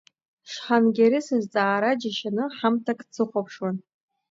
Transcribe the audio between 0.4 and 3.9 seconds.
Шҳангери сызҵаара џьашьаны ҳамҭак дсыхәаԥшуан.